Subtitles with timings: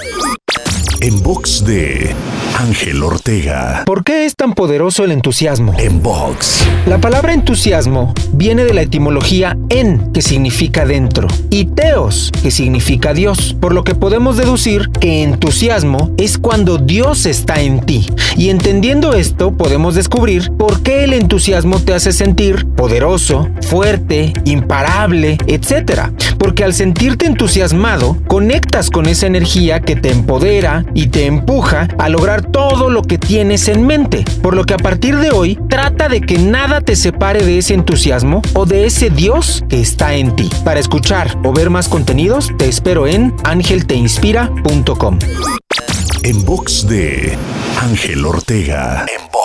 [0.00, 0.29] Bye.
[1.02, 2.14] En box de
[2.58, 3.84] Ángel Ortega.
[3.86, 5.74] ¿Por qué es tan poderoso el entusiasmo?
[5.78, 6.66] En box.
[6.86, 13.14] La palabra entusiasmo viene de la etimología en, que significa dentro, y teos, que significa
[13.14, 18.06] Dios, por lo que podemos deducir que entusiasmo es cuando Dios está en ti.
[18.36, 25.38] Y entendiendo esto, podemos descubrir por qué el entusiasmo te hace sentir poderoso, fuerte, imparable,
[25.46, 26.10] etc.
[26.38, 32.08] Porque al sentirte entusiasmado, conectas con esa energía que te empodera y te empuja a
[32.08, 34.24] lograr todo lo que tienes en mente.
[34.42, 37.74] Por lo que a partir de hoy, trata de que nada te separe de ese
[37.74, 40.50] entusiasmo o de ese Dios que está en ti.
[40.64, 45.18] Para escuchar o ver más contenidos, te espero en angelteinspira.com.
[46.22, 47.36] En box de
[47.80, 49.06] Ángel Ortega.
[49.08, 49.39] En box.